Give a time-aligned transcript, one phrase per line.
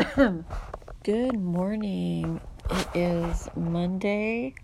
[1.04, 2.40] Good morning.
[2.70, 4.54] It is Monday,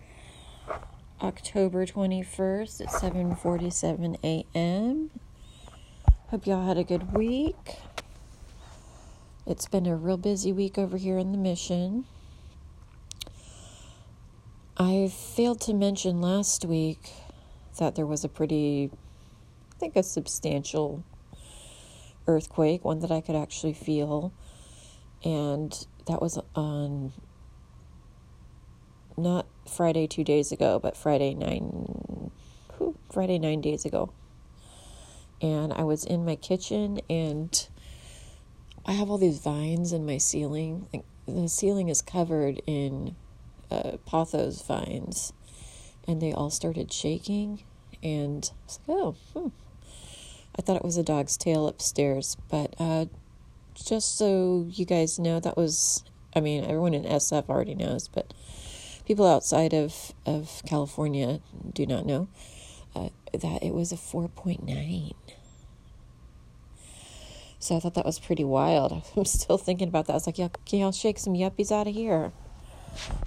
[1.20, 5.10] October 21st at 7:47 a.m.
[6.28, 7.76] Hope y'all had a good week.
[9.46, 12.06] It's been a real busy week over here in the mission.
[14.78, 17.10] I failed to mention last week
[17.78, 18.90] that there was a pretty
[19.74, 21.04] I think a substantial
[22.26, 24.32] earthquake, one that I could actually feel
[25.24, 27.12] and that was on
[29.16, 32.30] not Friday two days ago, but Friday nine,
[32.76, 34.12] whew, Friday nine days ago.
[35.40, 37.68] And I was in my kitchen, and
[38.84, 40.86] I have all these vines in my ceiling.
[40.92, 43.16] Like the ceiling is covered in
[43.70, 45.32] uh, pothos vines,
[46.06, 47.64] and they all started shaking.
[48.02, 49.48] And I was like, oh, hmm.
[50.58, 53.06] I thought it was a dog's tail upstairs, but uh,
[53.84, 58.32] just so you guys know, that was, I mean, everyone in SF already knows, but
[59.06, 61.40] people outside of, of California
[61.72, 62.28] do not know
[62.94, 65.14] uh, that it was a 4.9.
[67.58, 69.02] So I thought that was pretty wild.
[69.16, 70.12] I'm still thinking about that.
[70.12, 72.32] I was like, yeah, can y'all shake some yuppies out of here?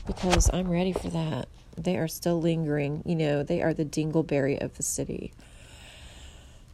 [0.08, 1.48] Because I'm ready for that.
[1.78, 3.04] They are still lingering.
[3.06, 5.34] You know, they are the dingleberry of the city.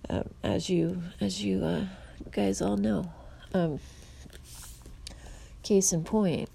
[0.09, 1.85] Um, as you, as you uh,
[2.31, 3.11] guys all know.
[3.53, 3.79] Um,
[5.63, 6.49] case in point,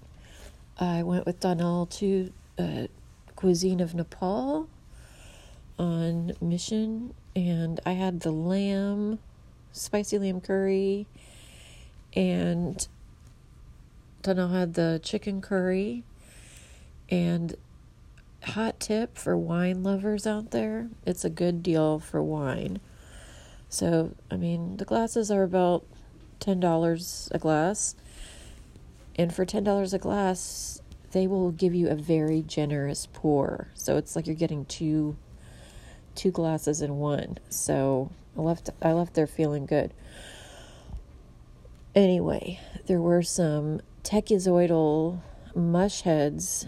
[0.79, 2.87] I went with Donnell to uh,
[3.35, 4.67] Cuisine of Nepal
[5.77, 9.19] on mission, and I had the lamb,
[9.71, 11.07] spicy lamb curry,
[12.13, 12.87] and
[14.21, 16.03] Donnell had the chicken curry,
[17.09, 17.55] and
[18.43, 22.79] hot tip for wine lovers out there it's a good deal for wine.
[23.69, 25.85] So, I mean, the glasses are about
[26.41, 27.95] $10 a glass.
[29.15, 33.69] And for $10 a glass, they will give you a very generous pour.
[33.73, 35.17] So it's like you're getting two
[36.13, 37.37] two glasses in one.
[37.49, 39.93] So I left I left there feeling good.
[41.93, 45.21] Anyway, there were some techizoidal
[45.53, 46.65] mush heads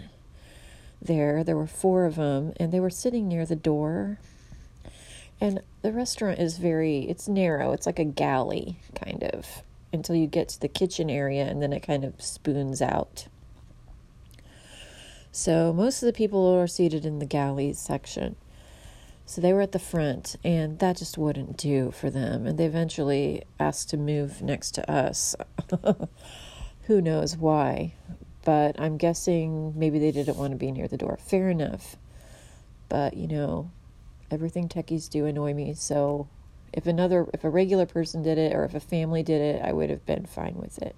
[1.00, 1.42] there.
[1.42, 4.18] There were four of them, and they were sitting near the door.
[5.40, 7.72] And the restaurant is very, it's narrow.
[7.72, 9.62] It's like a galley, kind of,
[9.92, 13.26] until you get to the kitchen area, and then it kind of spoons out.
[15.32, 18.36] So most of the people are seated in the galleys section.
[19.26, 22.46] So they were at the front, and that just wouldn't do for them.
[22.46, 25.34] And they eventually asked to move next to us.
[26.82, 27.94] Who knows why?
[28.44, 31.18] But I'm guessing maybe they didn't want to be near the door.
[31.20, 31.96] Fair enough.
[32.90, 33.70] But, you know,
[34.30, 35.74] everything techies do annoy me.
[35.74, 36.28] So
[36.72, 39.72] if another, if a regular person did it or if a family did it, I
[39.72, 40.96] would have been fine with it.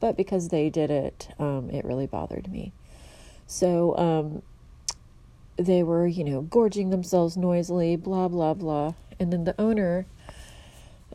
[0.00, 2.72] But because they did it, um, it really bothered me.
[3.46, 4.42] So um,
[5.56, 8.94] they were, you know, gorging themselves noisily, blah, blah, blah.
[9.20, 10.06] And then the owner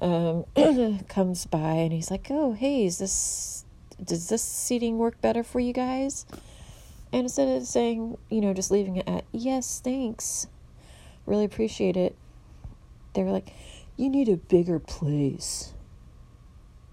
[0.02, 0.46] um,
[1.10, 3.66] comes by and he's like, oh, hey, is this,
[4.02, 6.26] does this seating work better for you guys?
[7.12, 10.48] And instead of saying, you know, just leaving it at, yes, thanks,
[11.28, 12.16] really appreciate it,
[13.14, 13.54] they were like,
[13.96, 15.74] you need a bigger place.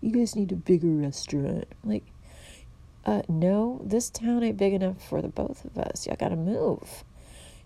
[0.00, 1.66] You guys need a bigger restaurant.
[1.82, 2.04] Like,
[3.06, 6.06] uh, no, this town ain't big enough for the both of us.
[6.06, 7.04] Y'all gotta move.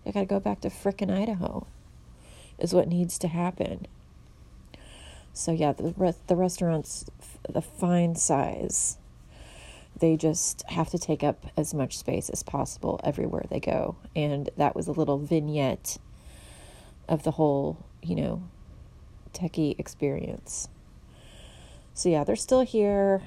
[0.03, 1.67] Y'all gotta go back to frickin' Idaho,
[2.57, 3.87] is what needs to happen.
[5.33, 7.05] So, yeah, the, re- the restaurant's
[7.47, 8.97] the fine size.
[9.97, 13.97] They just have to take up as much space as possible everywhere they go.
[14.15, 15.97] And that was a little vignette
[17.09, 18.43] of the whole, you know,
[19.33, 20.69] techie experience.
[21.93, 23.21] So, yeah, they're still here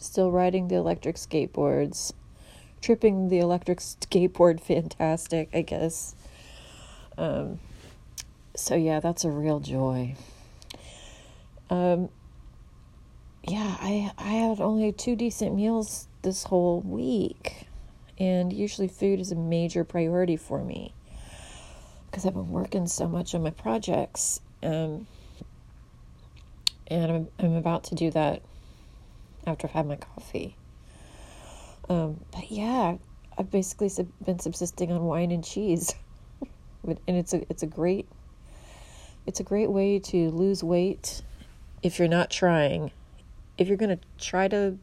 [0.00, 2.12] still riding the electric skateboards,
[2.80, 6.14] tripping the electric skateboard fantastic, I guess.
[7.16, 7.60] Um,
[8.56, 10.14] so yeah, that's a real joy.
[11.68, 12.08] Um,
[13.44, 17.68] yeah, I I had only two decent meals this whole week,
[18.18, 20.94] and usually food is a major priority for me
[22.10, 24.40] because I've been working so much on my projects.
[24.62, 25.06] Um,
[26.88, 28.42] and I'm I'm about to do that
[29.46, 30.56] after I've had my coffee.
[31.88, 32.96] Um, but yeah,
[33.38, 35.94] I've basically sub- been subsisting on wine and cheese,
[36.86, 38.08] and it's a it's a great
[39.26, 41.22] it's a great way to lose weight
[41.82, 42.90] if you're not trying.
[43.56, 44.78] If you're gonna try to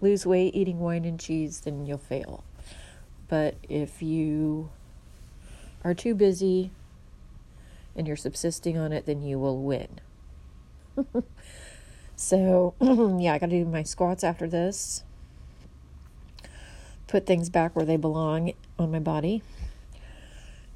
[0.00, 2.44] lose weight eating wine and cheese, then you'll fail.
[3.28, 4.70] But if you
[5.84, 6.70] are too busy
[7.94, 10.00] and you're subsisting on it, then you will win.
[12.16, 15.02] So, yeah, I got to do my squats after this.
[17.06, 19.42] Put things back where they belong on my body.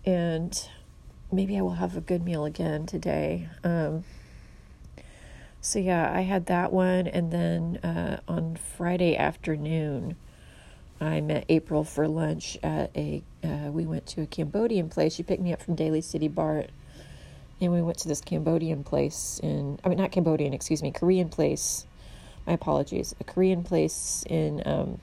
[0.04, 0.68] And
[1.30, 3.48] maybe I will have a good meal again today.
[3.62, 4.04] Um,
[5.60, 7.06] so, yeah, I had that one.
[7.06, 10.16] And then uh, on Friday afternoon,
[11.00, 13.22] I met April for lunch at a.
[13.44, 15.14] Uh, we went to a Cambodian place.
[15.14, 16.70] She picked me up from Daly City Bart,
[17.60, 19.78] and we went to this Cambodian place in.
[19.84, 21.86] I mean, not Cambodian, excuse me, Korean place.
[22.46, 24.98] My apologies, a Korean place in um,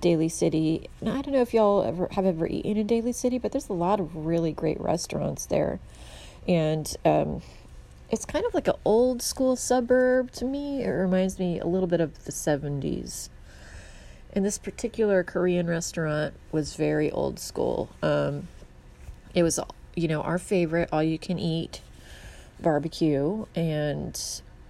[0.00, 0.90] Daly City.
[1.00, 3.68] Now, I don't know if y'all ever have ever eaten in Daly City, but there's
[3.68, 5.80] a lot of really great restaurants there,
[6.46, 7.40] and um,
[8.10, 10.82] it's kind of like an old school suburb to me.
[10.82, 13.30] It reminds me a little bit of the '70s
[14.36, 17.88] and this particular Korean restaurant was very old school.
[18.02, 18.48] Um,
[19.34, 19.58] it was,
[19.94, 21.80] you know, our favorite all you can eat
[22.60, 24.20] barbecue, and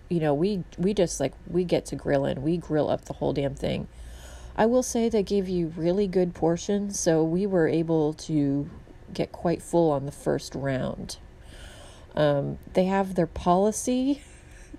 [0.09, 2.43] you know, we we just like we get to grill grilling.
[2.43, 3.89] We grill up the whole damn thing.
[4.57, 8.71] I will say they gave you really good portions, so we were able to
[9.13, 11.17] get quite full on the first round.
[12.15, 14.23] Um, they have their policy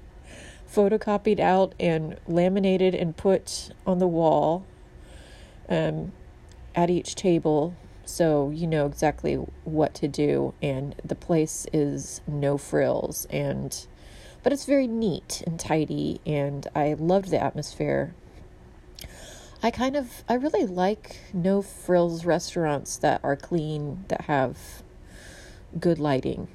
[0.74, 4.66] photocopied out and laminated and put on the wall
[5.70, 6.12] um,
[6.76, 7.76] at each table
[8.06, 9.36] so you know exactly
[9.66, 13.88] what to do and the place is no frills and
[14.44, 18.14] but it's very neat and tidy and i loved the atmosphere.
[19.62, 24.58] I kind of i really like no frills restaurants that are clean that have
[25.80, 26.48] good lighting.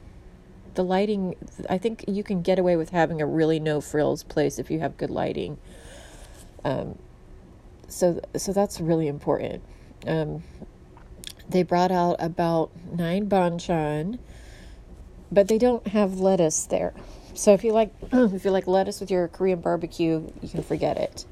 [0.75, 1.35] The lighting
[1.69, 4.79] i think you can get away with having a really no frills place if you
[4.81, 5.59] have good lighting.
[6.65, 6.97] Um,
[7.93, 9.63] so so that's really important.
[10.07, 10.43] Um,
[11.49, 14.19] they brought out about nine banchan,
[15.31, 16.95] but they don't have lettuce there.
[17.35, 20.97] So if you like if you like lettuce with your Korean barbecue, you can forget
[20.97, 21.27] it.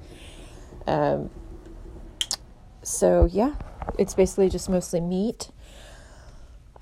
[0.87, 1.31] Um,
[2.83, 3.55] so yeah,
[3.99, 5.51] it's basically just mostly meat.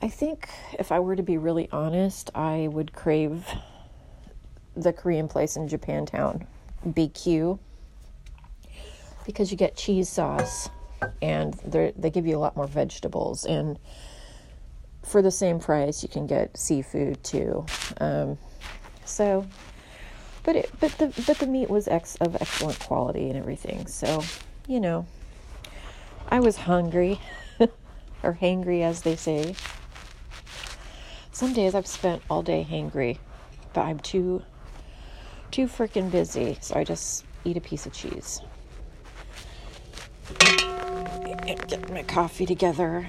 [0.03, 0.49] I think
[0.79, 3.47] if I were to be really honest, I would crave
[4.77, 6.47] the Korean place in Japantown,
[6.87, 7.59] BQ
[9.29, 10.71] because you get cheese sauce
[11.21, 13.45] and they give you a lot more vegetables.
[13.45, 13.79] And
[15.03, 17.67] for the same price you can get seafood too.
[18.01, 18.39] Um,
[19.05, 19.47] so
[20.45, 23.87] but it but the but the meat was ex of excellent quality and everything.
[23.87, 24.25] So
[24.67, 25.07] you know
[26.31, 27.21] i was hungry
[28.23, 29.55] or hangry as they say.
[31.33, 33.19] Some days i've spent all day hangry
[33.75, 34.43] but i'm too
[35.51, 36.57] too freaking busy.
[36.63, 38.41] So i just eat a piece of cheese
[41.69, 43.07] get my coffee together.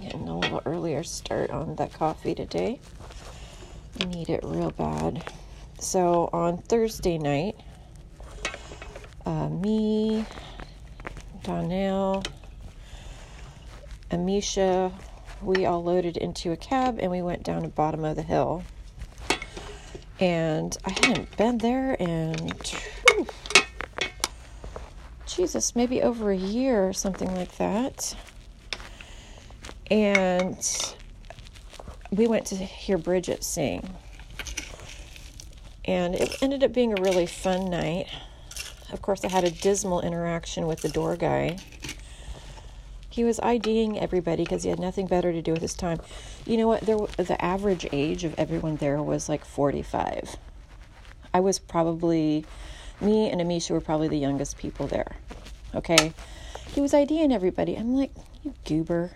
[0.00, 2.80] Getting a little earlier start on that coffee today.
[4.00, 5.24] I need it real bad.
[5.78, 7.56] So on Thursday night,
[9.26, 10.24] uh, me,
[11.42, 12.22] Donnell,
[14.10, 14.92] Amisha,
[15.42, 18.62] we all loaded into a cab and we went down the bottom of the hill.
[20.18, 22.52] And I hadn't been there in
[25.34, 28.16] Jesus, maybe over a year or something like that.
[29.90, 30.94] And
[32.10, 33.96] we went to hear Bridget sing.
[35.84, 38.06] And it ended up being a really fun night.
[38.92, 41.58] Of course, I had a dismal interaction with the door guy.
[43.08, 46.00] He was IDing everybody because he had nothing better to do with his time.
[46.46, 46.82] You know what?
[46.82, 50.36] There, the average age of everyone there was like 45.
[51.32, 52.44] I was probably
[53.00, 55.16] me and Amisha were probably the youngest people there.
[55.74, 56.12] Okay.
[56.72, 57.76] He was IDing everybody.
[57.76, 59.12] I'm like, you goober.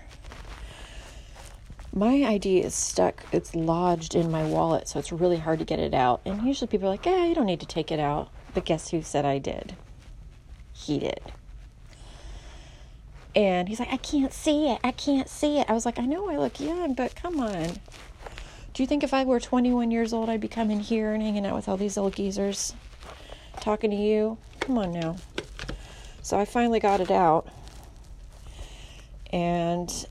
[1.93, 5.79] My ID is stuck, it's lodged in my wallet, so it's really hard to get
[5.79, 6.21] it out.
[6.25, 8.31] And usually people are like, yeah, you don't need to take it out.
[8.53, 9.77] But guess who said I did?
[10.73, 11.21] He did.
[13.37, 14.81] And he's like, I can't see it.
[14.83, 15.71] I can't see it.
[15.71, 17.79] I was like, I know I look young, but come on.
[18.73, 21.47] Do you think if I were 21 years old, I'd be coming here and hanging
[21.47, 22.75] out with all these old geezers?
[23.61, 24.39] Talking to you.
[24.61, 25.17] Come on now.
[26.23, 27.49] So I finally got it out.
[29.31, 30.07] And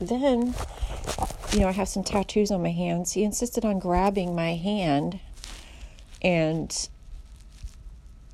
[0.00, 0.54] then,
[1.52, 3.12] you know, I have some tattoos on my hands.
[3.12, 5.20] He insisted on grabbing my hand
[6.22, 6.88] and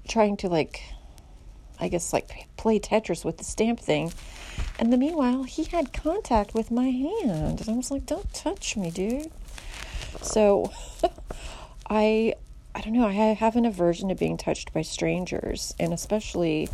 [0.09, 0.83] trying to, like,
[1.81, 4.13] I guess, like, play Tetris with the stamp thing.
[4.79, 7.61] And the meanwhile, he had contact with my hand.
[7.61, 9.31] And I was like, don't touch me, dude.
[10.23, 10.73] So
[11.91, 12.35] I
[12.75, 16.69] I don't know, I have an aversion to being touched by strangers, and especially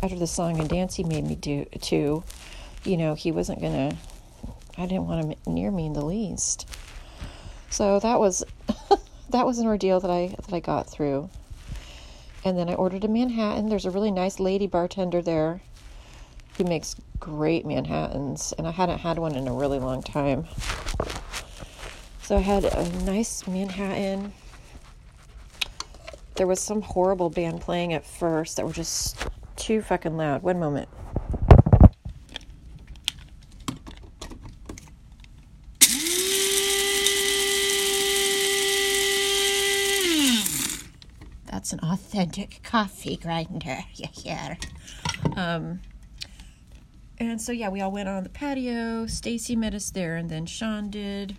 [0.00, 2.22] after the song and dance he made me do too.
[2.84, 3.96] You know, he wasn't gonna.
[4.78, 6.68] I didn't want him near me in the least.
[7.68, 8.44] So that was
[9.30, 11.28] that was an ordeal that I that I got through.
[12.44, 13.68] And then I ordered a Manhattan.
[13.68, 15.60] There's a really nice lady bartender there
[16.56, 20.46] who makes great Manhattans, and I hadn't had one in a really long time.
[22.22, 24.32] So I had a nice Manhattan.
[26.40, 30.42] There was some horrible band playing at first that were just too fucking loud.
[30.42, 30.88] One moment.
[41.44, 44.56] That's an authentic coffee grinder you hear.
[45.36, 45.82] Um,
[47.18, 49.06] and so yeah, we all went on the patio.
[49.06, 51.36] Stacy met us there, and then Sean did.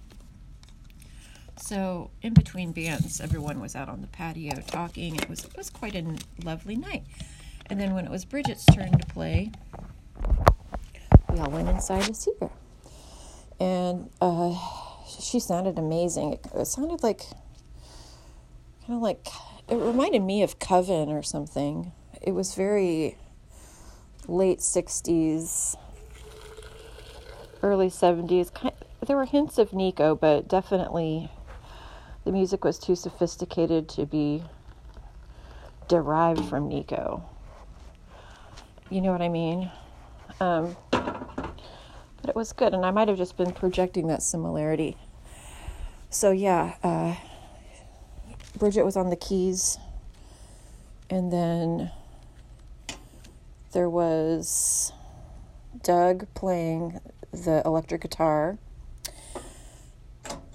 [1.72, 5.16] So in between bands, everyone was out on the patio talking.
[5.16, 6.04] It was it was quite a
[6.44, 7.04] lovely night.
[7.68, 9.54] And then when it was Bridget's turn to play,
[11.30, 12.50] we all went inside to see her.
[13.58, 14.54] And uh,
[15.18, 16.34] she sounded amazing.
[16.34, 17.22] It, it sounded like
[18.86, 19.26] kind of like
[19.70, 21.94] it reminded me of Coven or something.
[22.22, 23.16] It was very
[24.28, 25.78] late 60s,
[27.64, 28.52] early 70s.
[29.08, 31.30] There were hints of Nico, but definitely
[32.24, 34.44] the music was too sophisticated to be
[35.88, 37.24] derived from Nico.
[38.90, 39.72] You know what I mean?
[40.40, 44.98] Um, but it was good, and I might have just been projecting that similarity.
[46.10, 47.16] So, yeah, uh,
[48.58, 49.78] Bridget was on the keys,
[51.10, 51.92] and then
[53.72, 54.92] there was
[55.84, 57.00] Doug playing
[57.32, 58.58] the electric guitar,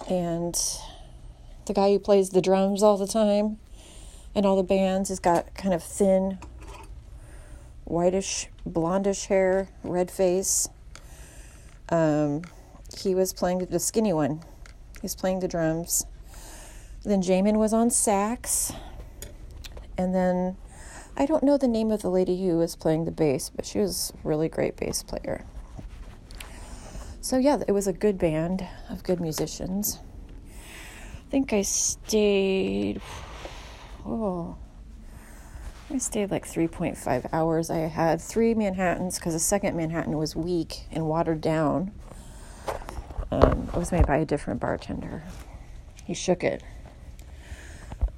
[0.09, 0.55] and
[1.67, 3.59] the guy who plays the drums all the time
[4.35, 6.39] and all the bands He's got kind of thin,
[7.85, 10.69] whitish, blondish hair, red face.
[11.89, 12.43] Um,
[12.99, 14.43] he was playing the skinny one.
[15.03, 16.07] He's playing the drums.
[17.05, 18.73] Then Jamin was on sax.
[19.99, 20.57] And then
[21.17, 23.79] I don't know the name of the lady who was playing the bass, but she
[23.79, 25.45] was a really great bass player.
[27.21, 29.99] So yeah, it was a good band of good musicians.
[31.27, 33.01] I think I stayed,
[34.07, 34.57] oh,
[35.93, 37.69] I stayed like 3.5 hours.
[37.69, 41.91] I had three Manhattans because the second Manhattan was weak and watered down.
[43.33, 45.25] Um, it was made by a different bartender.
[46.05, 46.63] He shook it.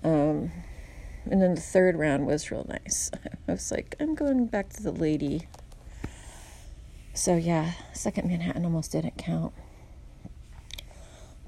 [0.04, 0.52] Um,
[1.30, 3.10] and then the third round was real nice.
[3.48, 5.48] I was like, I'm going back to the lady.
[7.14, 9.54] So yeah, second Manhattan almost didn't count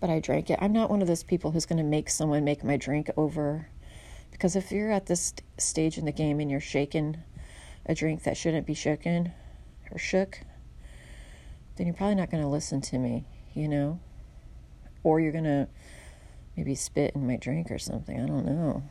[0.01, 0.59] but I drank it.
[0.61, 3.69] I'm not one of those people who's going to make someone make my drink over.
[4.31, 7.19] Because if you're at this stage in the game and you're shaking
[7.85, 9.33] a drink that shouldn't be shaken
[9.91, 10.41] or shook,
[11.77, 14.01] then you're probably not going to listen to me, you know?
[15.03, 15.69] Or you're going to
[16.57, 18.19] maybe spit in my drink or something.
[18.19, 18.83] I don't know.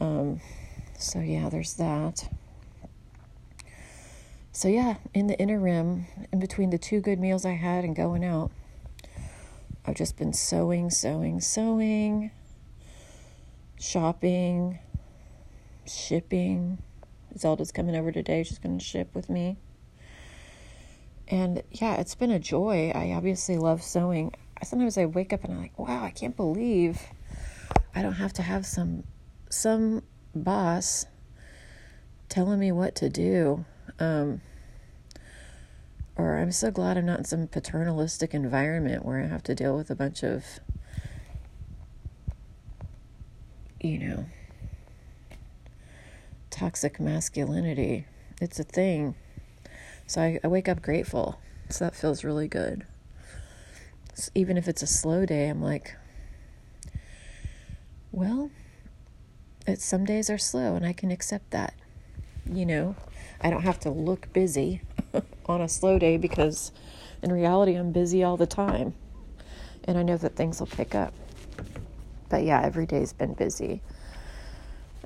[0.00, 0.40] Um,
[0.98, 2.28] so, yeah, there's that.
[4.52, 8.24] So, yeah, in the interim, in between the two good meals I had and going
[8.24, 8.50] out,
[9.86, 12.32] I've just been sewing, sewing, sewing,
[13.78, 14.80] shopping,
[15.86, 16.82] shipping.
[17.38, 18.42] Zelda's coming over today.
[18.42, 19.56] She's going to ship with me.
[21.28, 22.90] And yeah, it's been a joy.
[22.94, 24.34] I obviously love sewing.
[24.60, 27.00] I sometimes I wake up and I'm like, wow, I can't believe
[27.94, 29.04] I don't have to have some
[29.48, 30.02] some
[30.34, 31.06] boss
[32.28, 33.64] telling me what to do.
[34.00, 34.40] Um,
[36.16, 39.76] or I'm so glad I'm not in some paternalistic environment where I have to deal
[39.76, 40.44] with a bunch of,
[43.80, 44.26] you know,
[46.50, 48.06] toxic masculinity.
[48.40, 49.14] It's a thing.
[50.06, 51.38] So I, I wake up grateful.
[51.68, 52.86] So that feels really good.
[54.14, 55.94] So even if it's a slow day, I'm like,
[58.10, 58.50] well,
[59.66, 61.74] it's some days are slow and I can accept that.
[62.50, 62.96] You know,
[63.42, 64.80] I don't have to look busy
[65.46, 66.72] on a slow day because
[67.22, 68.94] in reality I'm busy all the time.
[69.84, 71.14] And I know that things will pick up.
[72.28, 73.80] But yeah, every day's been busy.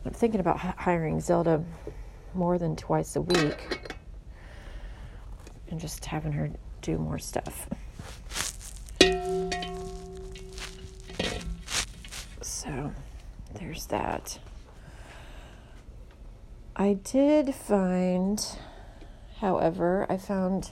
[0.05, 1.63] I'm thinking about hiring Zelda
[2.35, 3.95] more than twice a week
[5.71, 6.51] and just having her
[6.81, 7.69] do more stuff.
[12.41, 12.93] So
[13.55, 14.39] there's that.
[16.77, 18.43] I did find
[19.41, 20.71] However, I found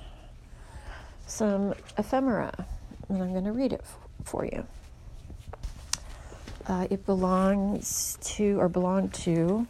[1.26, 2.66] some ephemera,
[3.08, 4.66] and I'm going to read it f- for you.
[6.66, 9.66] Uh, it belongs to, or belonged to,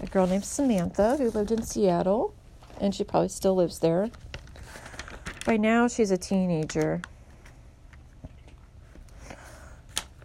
[0.00, 2.32] a girl named Samantha who lived in Seattle,
[2.80, 4.08] and she probably still lives there.
[5.44, 7.02] By now, she's a teenager.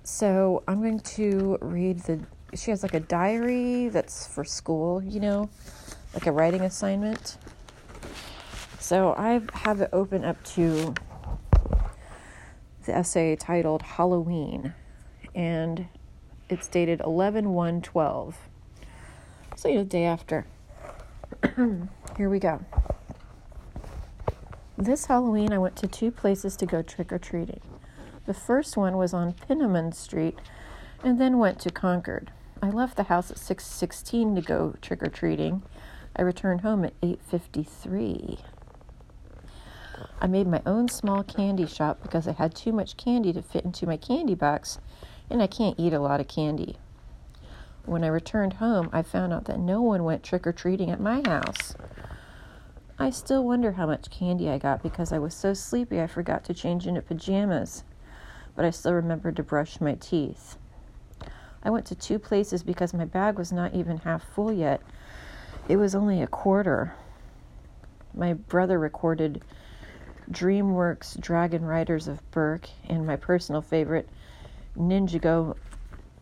[0.04, 2.22] So I'm going to read the.
[2.54, 5.50] She has like a diary that's for school, you know,
[6.18, 7.38] like a writing assignment.
[8.80, 10.96] So I have it open up to
[12.86, 14.74] the essay titled Halloween,
[15.36, 15.86] and
[16.50, 18.36] it's dated 11 1 12.
[19.56, 20.48] So, you know, the day after.
[22.18, 22.66] Here we go.
[24.76, 27.62] This Halloween, I went to two places to go trick or treating.
[28.26, 30.40] The first one was on Pinnaman Street
[31.04, 32.32] and then went to Concord.
[32.60, 35.62] I left the house at 6:16 to go trick or treating.
[36.18, 38.40] I returned home at 8:53.
[40.20, 43.66] I made my own small candy shop because I had too much candy to fit
[43.66, 44.80] into my candy box
[45.30, 46.78] and I can't eat a lot of candy.
[47.86, 51.00] When I returned home, I found out that no one went trick or treating at
[51.00, 51.76] my house.
[53.00, 56.44] I still wonder how much candy I got because I was so sleepy I forgot
[56.46, 57.84] to change into pajamas,
[58.56, 60.58] but I still remembered to brush my teeth.
[61.62, 64.82] I went to two places because my bag was not even half full yet.
[65.70, 66.94] It was only a quarter.
[68.14, 69.44] My brother recorded
[70.32, 74.08] DreamWorks Dragon Riders of Berk and my personal favorite,
[74.78, 75.56] Ninjago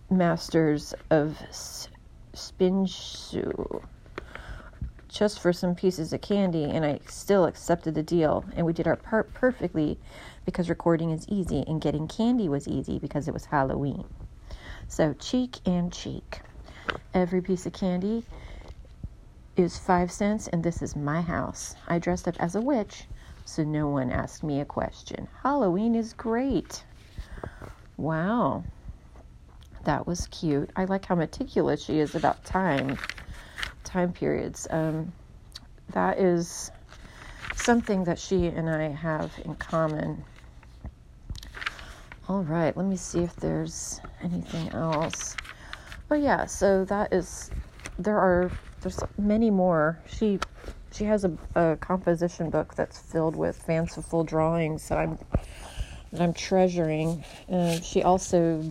[0.10, 1.38] Masters of
[2.34, 3.84] Spinsu
[5.16, 8.44] just for some pieces of candy, and I still accepted the deal.
[8.54, 9.98] And we did our part perfectly
[10.46, 14.04] because recording is easy, and getting candy was easy because it was Halloween.
[14.90, 16.42] So, cheek and cheek.
[17.14, 18.26] Every piece of candy
[19.56, 21.76] is five cents, and this is my house.
[21.88, 23.06] I dressed up as a witch,
[23.46, 25.28] so no one asked me a question.
[25.44, 26.84] Halloween is great.
[27.98, 28.64] Wow.
[29.84, 30.70] That was cute.
[30.76, 32.98] I like how meticulous she is about time
[33.84, 34.68] time periods.
[34.70, 35.14] Um,
[35.94, 36.72] that is
[37.56, 40.24] something that she and I have in common.
[42.28, 45.38] All right, let me see if there's anything else.
[46.12, 47.52] Oh yeah, so that is
[47.98, 48.52] there are
[48.86, 49.98] there's many more.
[50.06, 50.40] She
[50.94, 55.18] she has a, a composition book that's filled with fanciful drawings that I'm
[56.12, 57.26] that I'm treasuring.
[57.50, 58.64] And she also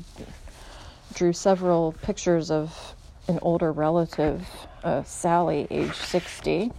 [1.15, 2.95] drew several pictures of
[3.27, 4.47] an older relative,
[4.85, 6.71] uh, Sally, age 60,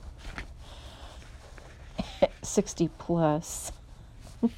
[2.41, 3.73] 60 plus.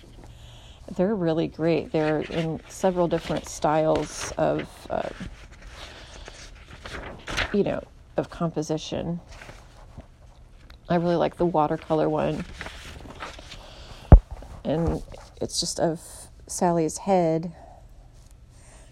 [0.95, 1.91] They're really great.
[1.91, 5.09] They're in several different styles of, uh,
[7.51, 7.81] you know,
[8.17, 9.19] of composition.
[10.89, 12.45] I really like the watercolor one.
[14.63, 15.01] And
[15.41, 16.01] it's just of
[16.47, 17.53] Sally's head.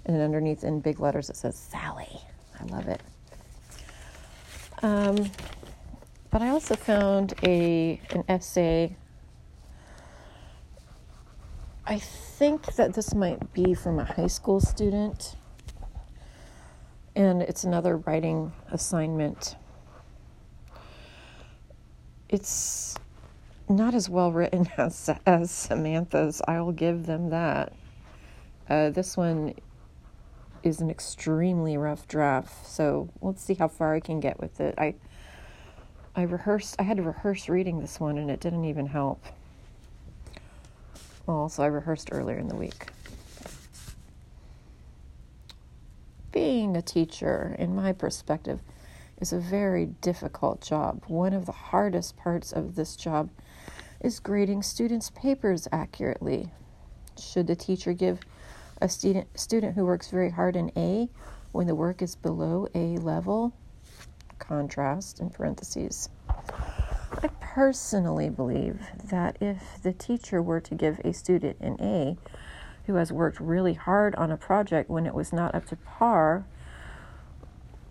[0.06, 2.22] And then underneath in big letters it says Sally.
[2.60, 3.02] I love it.
[4.82, 5.32] Um,
[6.30, 8.98] but I also found a an essay.
[11.86, 15.36] I think that this might be from a high school student,
[17.16, 19.56] and it's another writing assignment.
[22.30, 22.96] It's
[23.70, 26.42] not as well written as as Samantha's.
[26.48, 27.74] I will give them that.
[28.70, 29.54] Uh, this one
[30.64, 32.66] is an extremely rough draft.
[32.66, 34.76] So let's see how far I can get with it.
[34.78, 34.96] I
[36.16, 39.24] I rehearsed I had to rehearse reading this one and it didn't even help.
[41.26, 42.88] Well, so I rehearsed earlier in the week.
[46.36, 48.60] Being a teacher, in my perspective,
[49.22, 51.06] is a very difficult job.
[51.08, 53.30] One of the hardest parts of this job
[54.02, 56.52] is grading students' papers accurately.
[57.18, 58.20] Should the teacher give
[58.82, 61.08] a student student who works very hard an A
[61.54, 63.54] when the work is below A level,
[64.38, 66.10] contrast in parentheses.
[66.30, 72.18] I personally believe that if the teacher were to give a student an A
[72.88, 76.46] who has worked really hard on a project when it was not up to par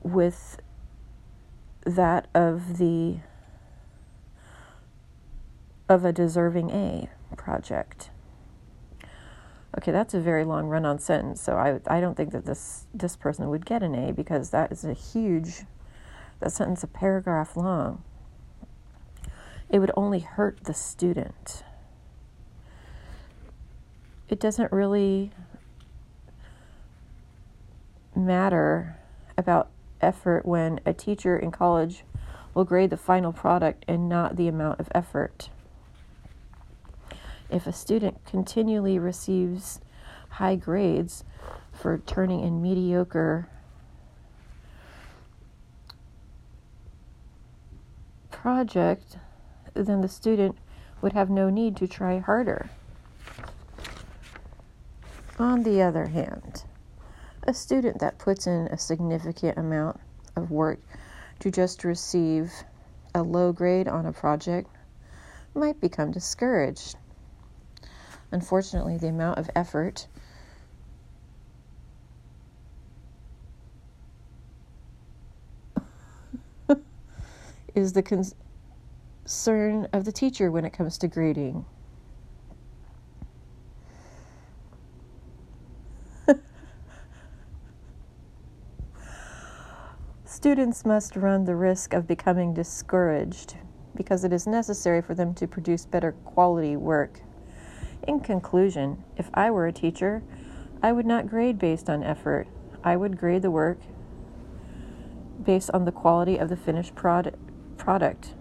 [0.02, 0.58] with
[1.84, 3.18] that of the
[5.88, 8.10] of a deserving A project
[9.76, 11.40] Okay, that's a very long run-on sentence.
[11.40, 14.70] So I I don't think that this this person would get an A because that
[14.70, 15.62] is a huge
[16.40, 18.02] that sentence a paragraph long.
[19.68, 21.64] It would only hurt the student.
[24.28, 25.32] It doesn't really
[28.16, 28.96] matter
[29.36, 32.04] about effort when a teacher in college
[32.54, 35.50] will grade the final product and not the amount of effort.
[37.50, 39.80] If a student continually receives
[40.30, 41.24] high grades
[41.72, 43.48] for turning in mediocre
[48.30, 49.18] project,
[49.74, 50.56] then the student
[51.02, 52.70] would have no need to try harder.
[55.38, 56.62] On the other hand,
[57.42, 59.98] A student that puts in a significant amount
[60.36, 60.78] of work
[61.40, 62.52] to just receive
[63.14, 64.70] a low grade on a project
[65.54, 66.96] might become discouraged.
[68.30, 70.06] Unfortunately, the amount of effort
[77.74, 81.64] is the concern of the teacher when it comes to grading.
[90.44, 93.56] Students must run the risk of becoming discouraged
[93.96, 97.20] because it is necessary for them to produce better quality work.
[98.06, 100.22] In conclusion, if I were a teacher,
[100.82, 102.46] I would not grade based on effort.
[102.84, 103.78] I would grade the work
[105.42, 107.38] based on the quality of the finished prod-
[107.78, 108.34] product.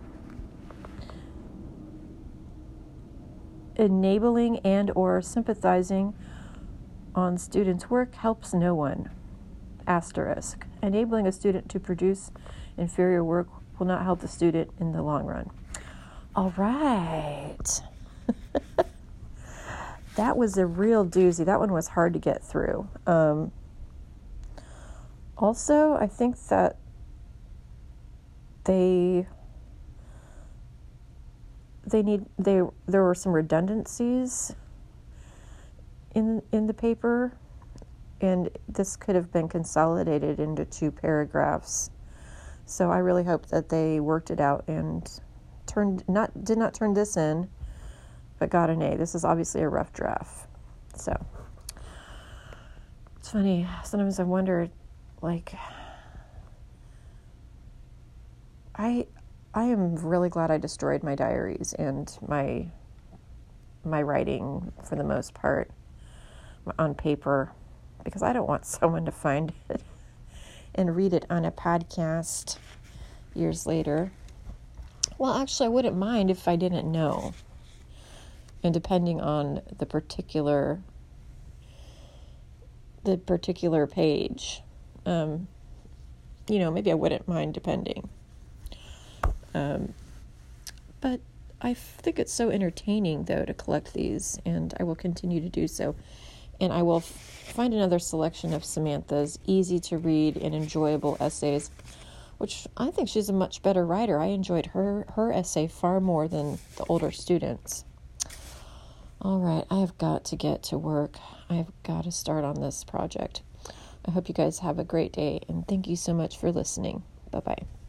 [3.77, 6.13] Enabling and or sympathizing
[7.15, 9.09] on students' work helps no one.
[9.87, 10.65] Asterisk.
[10.83, 12.29] Enabling a student to produce
[12.77, 13.47] inferior work
[13.79, 15.49] will not help the student in the long run.
[16.35, 17.81] All right.
[20.17, 21.45] that was a real doozy.
[21.45, 22.89] That one was hard to get through.
[23.07, 23.53] Um,
[25.37, 26.75] also, I think that
[28.65, 29.25] they
[31.85, 34.53] they need they there were some redundancies
[36.13, 37.37] in in the paper
[38.23, 41.91] and this could have been consolidated into two paragraphs.
[42.65, 45.07] So I really hope that they worked it out and
[45.67, 47.49] turned not did not turn this in,
[48.39, 48.95] but got an A.
[48.95, 50.47] This is obviously a rough draft.
[50.95, 51.13] So
[53.17, 53.67] it's funny.
[53.83, 54.69] Sometimes I wonder,
[55.21, 55.53] like,
[58.77, 59.05] I
[59.53, 62.67] I am really glad I destroyed my diaries and my
[63.83, 65.69] my writing for the most part
[66.79, 67.51] on paper
[68.03, 69.81] because I don't want someone to find it
[70.75, 72.57] and read it on a podcast
[73.33, 74.11] years later.
[75.17, 77.33] Well, actually, I wouldn't mind if I didn't know.
[78.63, 80.79] And depending on the particular
[83.03, 84.61] the particular page,
[85.05, 85.47] um,
[86.47, 88.07] you know, maybe I wouldn't mind depending.
[89.53, 89.93] Um,
[91.01, 91.19] but
[91.61, 95.67] I think it's so entertaining, though, to collect these, and I will continue to do
[95.67, 95.95] so
[96.63, 101.69] and I will find another selection of Samantha's easy to read and enjoyable essays,
[102.37, 104.17] which I think she's a much better writer.
[104.19, 107.83] I enjoyed her her essay far more than the older students.
[109.21, 111.17] All right, I have got to get to work.
[111.49, 113.41] I have got to start on this project.
[114.05, 117.03] I hope you guys have a great day and thank you so much for listening.
[117.31, 117.82] Bye bye.